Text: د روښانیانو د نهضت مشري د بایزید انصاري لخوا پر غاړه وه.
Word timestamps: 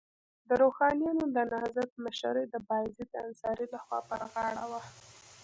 د 0.47 0.49
روښانیانو 0.61 1.23
د 1.35 1.37
نهضت 1.51 1.91
مشري 2.05 2.43
د 2.49 2.55
بایزید 2.67 3.11
انصاري 3.25 3.65
لخوا 3.73 3.99
پر 4.09 4.21
غاړه 4.33 4.63
وه. 4.71 4.81